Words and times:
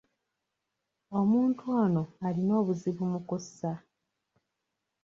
Omuntu 1.19 1.63
ono 1.81 2.03
alina 2.27 2.53
obuzibu 2.61 3.03
mu 3.11 3.19
kussa. 3.27 3.71